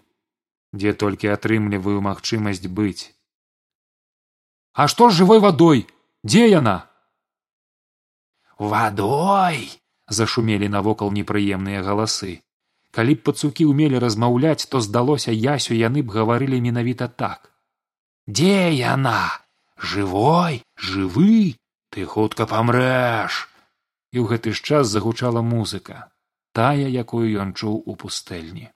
дзе 0.73 0.93
толькі 0.93 1.31
атрымліваю 1.35 2.01
магчымасць 2.05 2.67
быць. 2.67 3.11
А 4.73 4.87
што 4.87 5.09
з 5.09 5.19
жывой 5.19 5.39
вадой? 5.43 5.87
Дзе 6.23 6.47
яна? 6.47 6.87
Вадой! 8.57 9.67
Зашумелі 10.07 10.67
навокал 10.71 11.11
непрыемныя 11.11 11.83
галасы. 11.83 12.39
Калі 12.91 13.15
б 13.15 13.23
пацукі 13.27 13.67
ўмелі 13.71 13.99
размаўляць 14.03 14.67
то 14.71 14.83
здалося 14.83 15.31
ясю 15.31 15.75
яны 15.75 16.03
б 16.03 16.11
гаварылі 16.15 16.59
менавіта 16.61 17.07
так. 17.07 17.51
Дзе 18.27 18.71
яна? 18.75 19.43
Жывой? 19.75 20.63
Жывы? 20.75 21.55
Ты 21.91 22.05
хутка 22.05 22.47
памрэш! 22.47 23.47
І 24.11 24.23
ў 24.23 24.25
гэты 24.35 24.55
ж 24.55 24.63
час 24.63 24.91
загучала 24.91 25.41
музыка 25.41 26.11
тая 26.51 26.87
якую 27.03 27.27
ён 27.43 27.53
чуў 27.55 27.75
у 27.85 27.95
пустэльні 27.95 28.67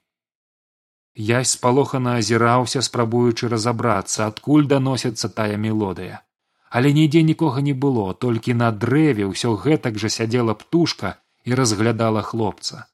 Ясь 1.16 1.52
спалохана 1.56 2.16
азіраўся, 2.22 2.82
спрабуючы 2.82 3.48
разабрацца, 3.48 4.26
адкуль 4.26 4.66
даносіцца 4.72 5.28
тая 5.28 5.56
мелодыя. 5.56 6.20
Але 6.70 6.92
нідзе 6.92 7.22
нікога 7.22 7.60
не 7.60 7.72
было, 7.72 8.12
толькі 8.12 8.58
на 8.64 8.68
дрэве 8.72 9.30
ўсё 9.30 9.56
гэтак 9.64 9.96
жа 10.02 10.12
сядзела 10.18 10.54
птушка 10.54 11.16
і 11.44 11.54
разглядала 11.54 12.22
хлопца. 12.22 12.84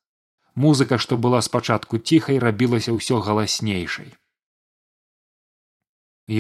музыка 0.55 0.99
што 0.99 1.17
была 1.17 1.41
спачатку 1.41 1.99
ціхай 1.99 2.39
рабілася 2.39 2.93
ўсё 2.93 3.21
галаснейшай 3.27 4.13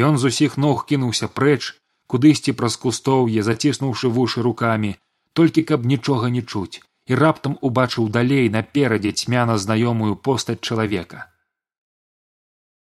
ён 0.08 0.18
з 0.18 0.32
усіх 0.32 0.56
ног 0.64 0.84
кінуўся 0.90 1.28
прэч 1.40 1.72
кудысьці 2.12 2.52
праз 2.60 2.76
кустоўе 2.84 3.42
заціснуўшы 3.48 4.12
вушы 4.16 4.44
рукамі 4.48 4.94
толькі 5.32 5.64
каб 5.70 5.86
нічога 5.92 6.28
не 6.36 6.42
чуць 6.42 6.80
і 7.08 7.18
раптам 7.22 7.56
убачыў 7.68 8.08
далей 8.16 8.52
наперадзе 8.56 9.12
цьмяна 9.12 9.56
знаёмую 9.64 10.14
постаць 10.28 10.60
чалавека 10.60 11.24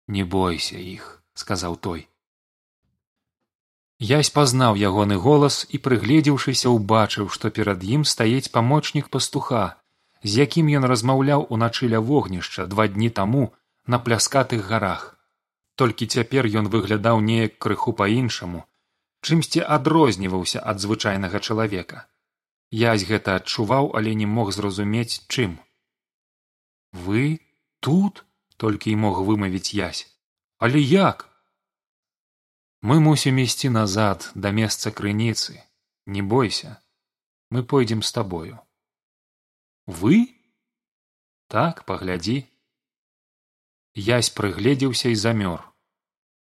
не 0.09 0.25
бойся 0.25 0.77
іх 0.79 1.23
сказаў 1.35 1.77
той. 1.87 2.07
Язь 3.99 4.31
пазнаў 4.31 4.77
ягоны 4.77 5.17
голас 5.17 5.65
і 5.73 5.81
прыгледзеўшыся 5.85 6.73
ўбачыў 6.77 7.29
што 7.33 7.51
перад 7.59 7.85
ім 7.97 8.05
стаіць 8.05 8.53
памочнік 8.53 9.09
пастуха 9.09 9.65
з 10.23 10.45
якім 10.45 10.69
ён 10.79 10.85
размаўляў 10.93 11.47
уначы 11.57 11.89
ля 11.93 12.01
вогнішча 12.01 12.67
два 12.73 12.89
дні 12.93 13.11
таму 13.19 13.45
на 13.87 13.99
пляскатых 13.99 14.67
гарах. 14.69 15.17
Толькі 15.81 16.07
цяпер 16.07 16.49
ён 16.61 16.69
выглядаў 16.73 17.21
неяк 17.21 17.57
крыху 17.67 17.93
па 18.01 18.09
іншаму 18.21 18.65
чымсьці 19.27 19.63
адрозніваўся 19.77 20.61
ад 20.73 20.83
звычайнага 20.83 21.41
чалавека. 21.41 22.05
Язь 22.71 23.07
гэта 23.09 23.37
адчуваў 23.41 23.91
але 23.99 24.15
не 24.21 24.27
мог 24.27 24.53
зразумець 24.57 25.25
чым. 25.33 25.59
Вы 26.93 27.41
тут 27.81 28.26
толькі 28.57 28.91
і 28.93 29.01
мог 29.07 29.23
вымавіць 29.23 29.75
язь 29.75 30.07
але 30.59 30.81
як? 30.81 31.29
Мы 32.83 33.01
мусім 33.01 33.39
ісці 33.39 33.71
назад 33.71 34.31
да 34.35 34.51
месца 34.51 34.91
крыніцы. 34.91 35.61
Не 36.07 36.23
бойся 36.23 36.81
мы 37.51 37.63
пойдзем 37.63 38.03
з 38.03 38.13
табою. 38.13 38.59
Вы? 39.87 40.35
Так 41.49 41.85
паглядзі. 41.85 42.47
Язь 43.95 44.31
прыгледзеўся 44.31 45.09
і 45.09 45.15
замёр. 45.15 45.63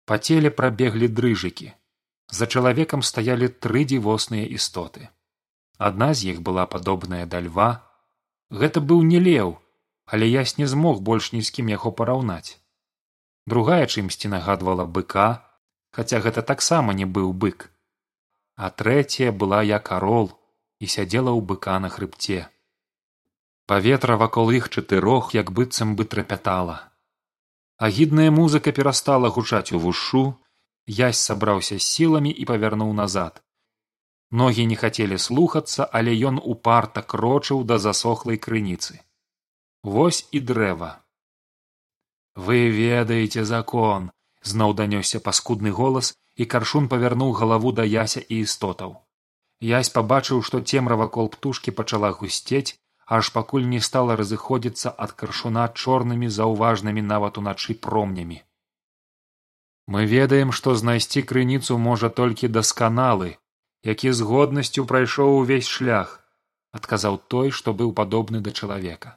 Па 0.04 0.18
целе 0.18 0.50
прабеглі 0.50 1.08
дрыжыкі. 1.08 1.73
За 2.30 2.46
чалавекам 2.46 3.02
стаялі 3.02 3.49
тры 3.49 3.84
дзівосныя 3.84 4.46
істоты. 4.46 5.08
Адна 5.78 6.14
з 6.14 6.34
іх 6.34 6.42
была 6.42 6.66
падобная 6.66 7.26
да 7.26 7.40
льва. 7.40 7.82
Гэта 8.50 8.80
быў 8.80 9.02
не 9.02 9.18
леў 9.18 9.58
але 10.06 10.28
язь 10.28 10.58
не 10.58 10.66
змог 10.66 11.00
больш 11.00 11.32
ні 11.32 11.42
з 11.42 11.50
кім 11.50 11.68
яго 11.73 11.92
параўнаць. 11.92 12.61
Другая 13.46 13.87
чымсьці 13.87 14.28
нагадвала 14.32 14.84
быка 14.84 15.28
хаця 15.96 16.20
гэта 16.25 16.42
таксама 16.42 16.94
не 16.94 17.06
быў 17.06 17.32
бык. 17.32 17.70
А 18.56 18.70
трэцяя 18.70 19.32
была 19.32 19.62
як 19.62 19.92
арол 19.92 20.32
і 20.80 20.87
сядзела 20.87 21.30
ў 21.32 21.40
быка 21.52 21.78
на 21.84 21.88
хрыбце. 21.88 22.49
Паветра 23.66 24.16
вакол 24.20 24.50
іх 24.58 24.68
чатырох 24.68 25.32
як 25.34 25.52
быццам 25.58 25.96
бы 25.96 26.04
трапятала. 26.04 26.92
Агідная 27.76 28.30
музыка 28.30 28.73
перастала 28.73 29.30
гучаць 29.37 29.73
увушу 29.73 30.25
язь 30.87 31.23
сабраўся 31.30 31.78
з 31.78 31.87
сіламі 31.94 32.30
і 32.30 32.44
павярнуў 32.50 32.92
назад. 32.92 33.40
Ногі 34.30 34.66
не 34.66 34.76
хацелі 34.76 35.18
слухацца 35.18 35.88
але 35.99 36.14
ён 36.30 36.38
упарта 36.42 37.02
крочыў 37.02 37.64
да 37.64 37.78
засохлай 37.78 38.38
крыніцы 38.46 39.00
вось 39.84 40.26
і 40.32 40.40
дрэва. 40.40 40.90
Вы 42.34 42.68
ведаеце 42.72 43.44
закон 43.44 44.10
зноў 44.42 44.72
данёсся 44.80 45.20
паскудны 45.20 45.70
голас 45.70 46.16
і 46.36 46.46
каршун 46.54 46.88
павярнуў 46.88 47.32
галаву 47.40 47.72
да 47.72 47.84
яся 47.84 48.20
і 48.20 48.40
істотаў. 48.46 48.96
Язь 49.60 49.92
пабачыў 49.96 50.40
што 50.42 50.60
цемра 50.60 50.96
вакол 50.96 51.28
птушкі 51.28 51.70
пачала 51.70 52.10
гусцець 52.16 52.80
аж 53.06 53.30
пакуль 53.36 53.68
не 53.68 53.80
стала 53.80 54.16
разыходзіцца 54.16 54.90
ад 55.06 55.12
каршуна 55.12 55.68
чорнымі 55.68 56.32
заўважнымі 56.36 57.04
нават 57.12 57.38
уначы 57.38 57.76
промнямі. 57.86 58.40
Мы 59.86 60.06
ведаем 60.08 60.52
што 60.56 60.74
знайсці 60.74 61.22
крыніцу 61.22 61.76
можа 61.78 62.08
толькі 62.08 62.49
дасканалы 62.49 63.36
які 63.84 64.12
з 64.16 64.25
годнасцю 64.30 64.86
прайшоў 64.88 65.36
увесь 65.42 65.68
шлях 65.68 66.16
адказаў 66.73 67.20
той 67.34 67.52
што 67.60 67.76
быў 67.82 67.92
падобны 68.00 68.40
да 68.40 68.50
чалавека 68.50 69.14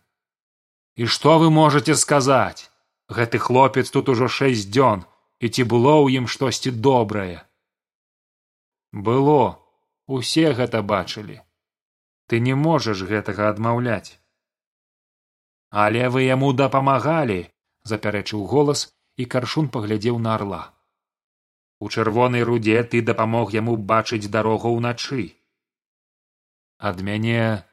і 0.97 1.05
што 1.05 1.37
вы 1.41 1.49
можете 1.53 1.95
сказаць? 1.95 2.69
Гэты 3.07 3.37
хлопец 3.39 3.89
тут 3.93 4.09
ужо 4.09 4.27
шэсць 4.27 4.67
дзён 4.67 5.05
і 5.39 5.49
ці 5.53 5.63
было 5.71 5.93
ў 6.01 6.21
ім 6.21 6.25
штосьці 6.27 6.73
добрае? 6.73 7.45
Было. 8.91 9.61
Усе 10.07 10.53
гэта 10.57 10.81
бачылі. 10.81 11.43
Ты 12.27 12.39
не 12.39 12.55
можаш 12.55 13.03
гэтага 13.03 13.51
адмаўляць. 13.53 14.17
Але 15.69 16.07
вы 16.09 16.23
яму 16.25 16.51
дапамагалі 16.55 17.39
запярэчыў 17.83 18.47
голас 18.47 18.87
і 19.19 19.27
каршун 19.35 19.67
паглядзеў 19.69 20.19
на 20.19 20.35
арла. 20.39 20.63
У 21.79 21.91
чырвонай 21.93 22.47
рудзе 22.47 22.81
ты 22.83 23.03
дапамог 23.03 23.53
яму 23.53 23.77
бачыць 23.77 24.31
дарогу 24.31 24.73
ўначы. 24.79 25.35
Ад 26.79 27.03
мяне 27.03 27.63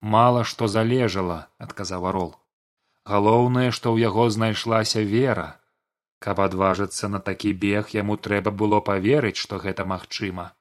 мала 0.00 0.44
што 0.48 0.66
залежала 0.66 1.42
адказаў 1.58 2.08
арол 2.10 2.32
галоўнае 3.04 3.70
што 3.70 3.92
ў 3.92 4.06
яго 4.08 4.30
знайшлася 4.30 5.02
вера. 5.02 5.58
Каб 6.22 6.40
адважыцца 6.40 7.08
на 7.08 7.18
такі 7.18 7.52
бег 7.52 7.94
яму 7.98 8.16
трэба 8.16 8.50
было 8.50 8.80
паверыць 8.80 9.38
што 9.42 9.58
гэта 9.58 9.84
магчыма. 9.84 10.52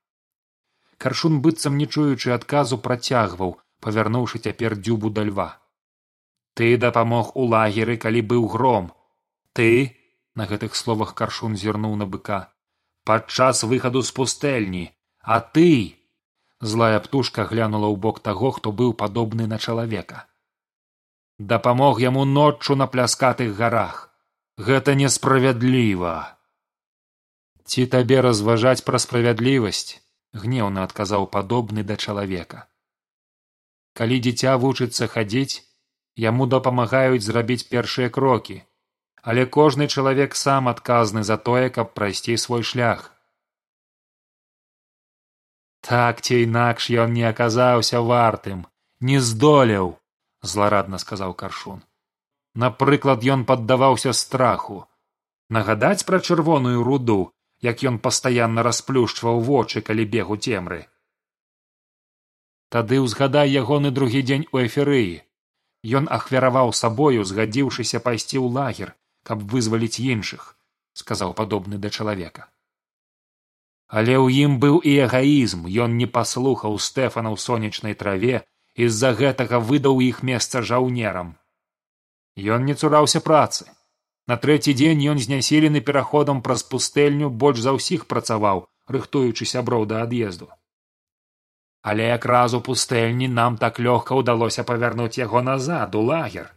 Каршун 0.98 1.42
быццам 1.42 1.78
не 1.78 1.88
чуючы 1.88 2.34
адказу 2.38 2.78
працягваў 2.78 3.58
павярнуўшы 3.82 4.40
цяпер 4.40 4.78
дзюбу 4.78 5.10
да 5.10 5.24
льва. 5.24 5.50
Ты 6.54 6.78
дапамог 6.78 7.36
у 7.36 7.46
лагеры 7.46 7.98
калі 7.98 8.22
быў 8.34 8.48
гром. 8.48 8.92
Ты 9.54 9.98
на 10.36 10.46
гэтых 10.50 10.76
словах 10.76 11.14
каршун 11.14 11.56
зірнуў 11.56 11.96
на 11.96 12.06
быка 12.06 12.42
падчас 13.04 13.64
выхаду 13.64 14.02
з 14.02 14.12
пустэльні. 14.12 14.92
А 15.22 15.40
ты 15.40 15.98
злая 16.62 17.00
птушка 17.00 17.46
глянула 17.46 17.90
ў 17.90 17.98
бок 17.98 18.20
таго 18.26 18.52
хто 18.52 18.72
быў 18.72 18.94
падобны 18.98 19.46
на 19.46 19.58
чалавека 19.58 20.26
дапамог 21.48 22.00
яму 22.02 22.26
ноччу 22.26 22.76
на 22.76 22.88
пляскатых 22.88 23.56
гарах. 23.56 24.10
Гэта 24.58 24.96
несправядліва. 24.96 26.38
Ці 27.66 27.86
табе 27.86 28.22
разважаць 28.22 28.84
пра 28.86 29.00
справядлівасць? 29.00 30.02
Гнеўна 30.34 30.84
адказаў 30.88 31.28
падобны 31.28 31.84
да 31.84 31.98
чалавека. 31.98 32.68
Калі 33.98 34.20
дзіця 34.26 34.56
вучыцца 34.56 35.08
хадзіць 35.12 35.64
яму 36.24 36.48
дапамагаюць 36.48 37.26
зрабіць 37.26 37.68
першыя 37.72 38.10
крокі. 38.10 38.62
Але 39.22 39.46
кожны 39.46 39.88
чалавек 39.88 40.36
сам 40.36 40.68
адказны 40.68 41.24
за 41.24 41.38
тое 41.38 41.70
каб 41.70 41.94
прайсці 41.94 42.38
свой 42.38 42.64
шлях. 42.64 43.12
Так 45.82 46.22
ці 46.22 46.44
інакш 46.46 46.90
ён 47.04 47.14
не 47.18 47.26
аказаўся 47.30 48.02
вартым 48.02 48.66
не 49.02 49.20
здолеў 49.20 49.98
зларадна 50.42 50.98
сказаў 50.98 51.34
каршун. 51.34 51.82
Напрыклад 52.54 53.24
ён 53.24 53.46
паддаваўся 53.46 54.14
страху. 54.14 54.86
Нагадаць 55.50 56.06
пра 56.08 56.20
чырвоную 56.20 56.84
руду 56.84 57.32
як 57.62 57.84
ён 57.84 58.00
пастаянна 58.00 58.64
расплюшчваў 58.64 59.42
вочы 59.50 59.82
калі 59.82 60.06
бегу 60.06 60.38
цемры. 60.38 60.88
Тады 62.72 63.02
ўзгадай 63.04 63.52
ягоны 63.52 63.92
другі 63.92 64.22
дзень 64.28 64.48
у 64.52 64.64
эферыі 64.64 65.22
ён 66.00 66.08
ахвяраваў 66.18 66.74
сабою 66.78 67.28
згадзіўшыся 67.28 68.00
пайсці 68.00 68.38
ў 68.40 68.48
лагер 68.58 68.96
каб 69.28 69.44
вызваліць 69.54 70.00
іншых 70.00 70.56
сказаў 70.94 71.34
падобны 71.34 71.78
да 71.78 71.90
чалавека. 71.90 72.48
Але 73.88 74.16
ў 74.16 74.48
ім 74.48 74.60
быў 74.64 74.80
і 74.88 74.92
эгаізм 75.06 75.68
ён 75.86 75.98
не 76.00 76.08
паслухаў 76.08 76.80
стэфана 76.80 77.32
ў 77.36 77.38
сонечнай 77.46 77.96
траве 78.02 78.44
і 78.76 78.88
з 78.88 78.96
за 79.04 79.12
гэтага 79.20 79.60
выдаў 79.60 80.02
іх 80.06 80.24
месца 80.24 80.62
жаўнерам. 80.62 81.36
Ён 82.38 82.66
не 82.66 82.76
цураўся 82.76 83.20
працы. 83.20 83.68
На 84.28 84.38
трэці 84.38 84.74
дзень 84.74 85.04
ён 85.12 85.20
знясілены 85.20 85.82
пераходам 85.82 86.42
праз 86.42 86.64
пустэльню 86.64 87.30
больш 87.30 87.60
за 87.66 87.76
ўсіх 87.76 88.08
працаваў 88.08 88.68
рыхтуючы 88.92 89.46
сяброў 89.46 89.86
да 89.92 90.02
ад'езду. 90.06 90.48
Але 91.82 92.08
якраз 92.08 92.54
у 92.54 92.62
пустэльні 92.62 93.28
нам 93.28 93.58
так 93.58 93.80
лёгка 93.80 94.16
ўдалося 94.16 94.64
павярнуць 94.64 95.18
яго 95.18 95.42
назад 95.42 95.96
у 95.96 96.02
лагер 96.02 96.52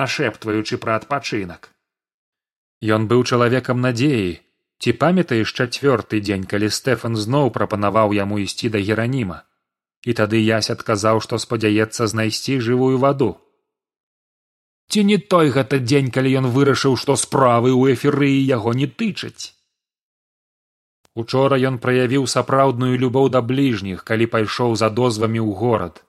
нашэптваючы 0.00 0.78
пра 0.82 0.98
адпачынак. 1.00 1.70
Ён 2.82 3.06
быў 3.10 3.22
чалавекам 3.24 3.80
надзеі. 3.80 4.40
Ці 4.82 4.92
памятаеш 5.00 5.52
чацвёрты 5.54 6.20
дзень 6.20 6.46
калі 6.50 6.68
стэфан 6.76 7.16
зноў 7.16 7.50
прапанаваў 7.56 8.12
яму 8.12 8.40
ісці 8.42 8.70
да 8.74 8.82
гераніма 8.82 9.44
і 10.04 10.14
тады 10.20 10.40
ясь 10.40 10.70
адказаў 10.74 11.20
што 11.24 11.40
спадзяецца 11.44 12.06
знайсці 12.12 12.60
жывую 12.66 12.98
ваду. 13.04 13.30
Ці 14.90 15.04
не 15.10 15.18
той 15.18 15.50
гэта 15.56 15.80
дзень 15.80 16.10
калі 16.14 16.32
ён 16.40 16.48
вырашыў 16.56 16.96
што 17.02 17.16
справы 17.20 17.72
ў 17.72 17.96
эферыі 17.96 18.40
яго 18.48 18.74
не 18.80 18.86
тычаць? 18.86 19.52
Учора 21.22 21.56
ён 21.70 21.78
праявіў 21.84 22.26
сапраўдную 22.34 22.98
любоў 23.04 23.30
да 23.36 23.40
бліжніх 23.52 24.04
калі 24.10 24.26
пайшоў 24.34 24.76
за 24.82 24.90
дозвамі 24.90 25.40
ў 25.40 25.50
горад. 25.62 26.02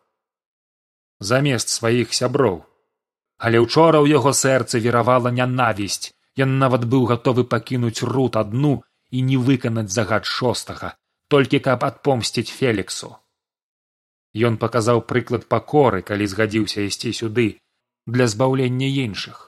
Замест 1.20 1.72
сваіх 1.72 2.14
сяброў. 2.20 2.60
Але 3.38 3.62
учора 3.64 4.02
ў 4.02 4.18
яго 4.18 4.34
сэрцы 4.34 4.82
віравала 4.84 5.32
нянавісць. 5.32 6.12
Ён 6.44 6.60
нават 6.60 6.84
быў 6.92 7.06
гатовы 7.12 7.48
пакінуць 7.48 8.04
рут 8.04 8.36
адну 8.36 8.76
і 9.12 9.22
не 9.28 9.38
выканаць 9.38 9.92
загад 9.96 10.26
шостага 10.28 10.96
толькі 11.34 11.60
каб 11.68 11.86
адпомсціць 11.88 12.52
феліксу 12.54 13.16
ён 14.36 14.58
паказаў 14.62 15.06
прыклад 15.12 15.48
пакоры 15.52 16.02
калі 16.10 16.28
згадзіўся 16.32 16.88
ісці 16.90 17.14
сюды 17.20 17.48
для 18.06 18.28
збаўлення 18.28 18.90
іншых 19.06 19.46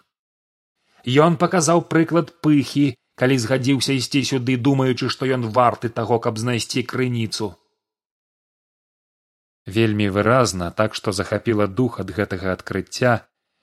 ён 1.28 1.38
паказаў 1.44 1.88
прыклад 1.92 2.34
пыхі 2.44 2.88
калі 3.18 3.38
згадзіўся 3.44 3.96
ісці 4.00 4.22
сюды 4.30 4.58
думаючы 4.58 5.10
што 5.14 5.30
ён 5.38 5.48
варты 5.58 5.90
таго 5.90 6.20
каб 6.20 6.38
знайсці 6.38 6.84
крыніцу. 6.84 7.56
Вельмі 9.78 10.10
выразна 10.18 10.70
так 10.72 10.94
што 11.00 11.12
захапіла 11.12 11.68
дух 11.68 12.00
ад 12.04 12.14
гэтага 12.20 12.54
адкрыцця 12.58 13.16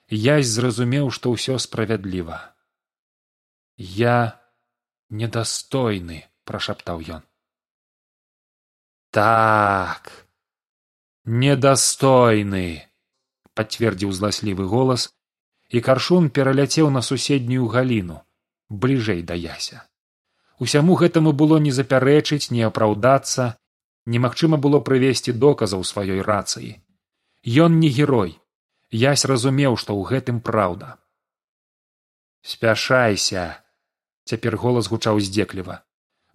язь 0.09 0.51
зразумеў 0.57 1.09
што 1.17 1.33
ўсё 1.37 1.55
справядліва. 1.67 2.41
Я 3.77 4.41
недастойны 5.09 6.19
прашаптаў 6.43 7.01
ён. 7.19 7.23
Так 9.15 10.24
недастойны 11.25 12.85
пацвердзіў 13.57 14.13
зласлівы 14.13 14.69
голас 14.69 15.09
і 15.73 15.81
каршун 15.81 16.29
пераляцеў 16.29 16.93
на 16.93 17.01
суседнюю 17.01 17.65
галіну 17.65 18.21
бліжэй 18.69 19.21
да 19.25 19.33
яся. 19.33 19.89
Усяму 20.59 20.95
гэтаму 20.95 21.33
было 21.33 21.57
не 21.57 21.71
запярэчыць 21.71 22.51
не 22.51 22.61
апраўдацца 22.61 23.57
немагчыма 24.05 24.57
было 24.61 24.79
прывесці 24.79 25.33
доказаў 25.33 25.83
сваёй 25.83 26.21
рацыі. 26.21 26.77
Ён 27.45 27.79
не 27.79 27.89
герой. 27.89 28.37
Ясь 28.91 29.25
разумеў 29.25 29.75
што 29.81 29.97
ў 29.97 30.05
гэтым 30.05 30.39
праўда. 30.45 31.01
Спяшайся 32.45 33.65
цяпер 34.29 34.57
голас 34.61 34.87
гучаў 34.87 35.19
здзекліва. 35.19 35.81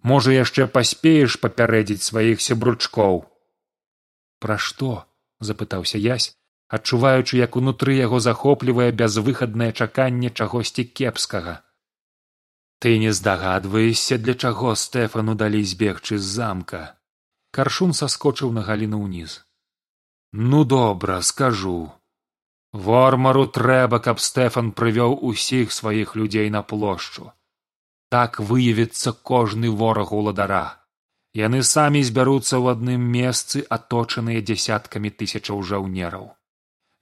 Можа 0.03 0.35
яшчэ 0.35 0.67
паспееш 0.67 1.39
папярэдзіць 1.39 2.03
сваіх 2.03 2.41
сябручкоў 2.43 3.30
пра 4.41 4.57
што 4.67 4.93
запытаўся 5.39 6.01
язь 6.01 6.31
адчуваючы 6.71 7.37
як 7.37 7.57
унутры 7.59 7.97
яго 7.99 8.19
захоплівае 8.23 8.91
бязвыхаднае 9.03 9.71
чаканне 9.73 10.31
чагосьці 10.31 10.87
кепскага. 10.99 11.59
Ты 12.79 12.97
не 12.97 13.11
здагадваешся 13.13 14.17
для 14.17 14.33
чаго 14.33 14.75
стэфану 14.83 15.35
далі 15.35 15.63
збегчы 15.71 16.17
з 16.17 16.31
замка? 16.39 16.81
Каршун 17.51 17.91
саскочыў 17.93 18.55
на 18.55 18.63
галіну 18.63 19.03
ўніз. 19.03 19.43
Ну 20.31 20.63
добра 20.63 21.21
скажу. 21.21 21.91
Вормару 22.71 23.45
трэба 23.59 23.99
каб 23.99 24.23
стэфан 24.23 24.71
прывёў 24.71 25.19
усіх 25.31 25.75
сваіх 25.75 26.15
людзей 26.15 26.49
на 26.49 26.63
плошчу. 26.63 27.31
Так 28.09 28.39
выявіцца 28.39 29.11
кожны 29.11 29.69
вораг 29.69 30.15
уладара 30.15 30.80
яны 31.37 31.63
самі 31.63 32.03
збяруцца 32.03 32.59
ў 32.59 32.75
адным 32.75 33.01
месцы 33.15 33.63
аточаныя 33.69 34.43
дзясяткамі 34.43 35.11
тысячаў 35.15 35.63
жаўнераў. 35.63 36.35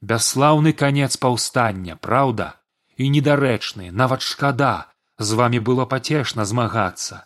Бясслаўны 0.01 0.73
канец 0.73 1.17
паўстання 1.17 1.95
праўда? 1.97 2.55
І 2.99 3.09
недарэчны 3.09 3.91
нават 3.91 4.21
шкада 4.21 4.91
з 5.17 5.33
вамі 5.39 5.59
было 5.59 5.85
пацешна 5.85 6.45
змагацца. 6.45 7.25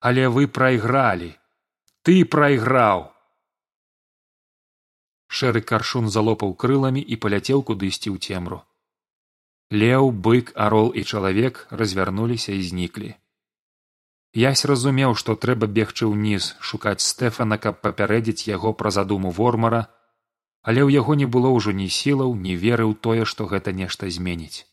Але 0.00 0.28
вы 0.28 0.46
прайгралі. 0.46 1.32
Ты 2.02 2.24
прайграў! 2.26 3.08
Шэры 5.32 5.62
каршун 5.62 6.10
залопаў 6.10 6.52
крыламі 6.58 7.00
і 7.00 7.16
паляцеў 7.16 7.62
кудысьці 7.62 8.12
ў 8.12 8.18
цемру. 8.20 8.60
Леў 9.72 10.12
бык 10.12 10.52
арол 10.54 10.92
і 10.92 11.06
чалавек 11.06 11.66
развярнуліся 11.70 12.52
і 12.52 12.62
зніклі 12.62 13.14
ясь 14.34 14.64
разумеў 14.64 15.14
што 15.20 15.34
трэба 15.36 15.66
бегчы 15.66 16.08
ўніз 16.08 16.52
шукаць 16.60 17.04
стэфана 17.04 17.58
каб 17.58 17.80
папярэдзіць 17.84 18.48
яго 18.48 18.72
пра 18.72 18.90
задуму 18.90 19.30
вормара 19.30 19.88
але 20.62 20.80
ў 20.86 20.94
яго 20.94 21.14
не 21.18 21.26
было 21.26 21.50
ўжо 21.52 21.74
ні 21.76 21.88
сілаў 21.88 22.34
ні 22.38 22.54
веры 22.56 22.86
ў 22.86 22.94
тое 22.94 23.24
што 23.26 23.46
гэта 23.50 23.72
нешта 23.72 24.08
зменіць. 24.08 24.64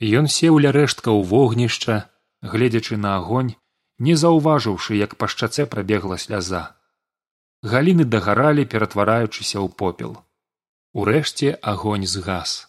Ён 0.00 0.30
сеў 0.30 0.62
ля 0.62 0.70
рэштка 0.72 1.10
ў 1.10 1.26
вогнішча 1.26 2.06
гледзячы 2.40 2.96
на 2.96 3.16
агонь 3.18 3.52
не 3.98 4.14
заўважыўшы 4.14 4.94
як 4.94 5.18
па 5.18 5.26
шчацэ 5.26 5.66
прабегла 5.66 6.18
сляза. 6.22 6.78
Галіны 7.66 8.06
дагаралі 8.06 8.64
ператвараючыся 8.64 9.58
ў 9.58 9.68
попел. 9.74 10.22
Урэшце 10.94 11.58
агонь 11.60 12.06
згас 12.06 12.67